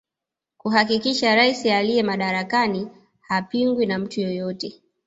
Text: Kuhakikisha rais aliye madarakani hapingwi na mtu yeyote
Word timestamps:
Kuhakikisha 0.57 1.35
rais 1.35 1.65
aliye 1.65 2.03
madarakani 2.03 2.87
hapingwi 3.21 3.85
na 3.85 3.97
mtu 3.99 4.19
yeyote 4.19 4.81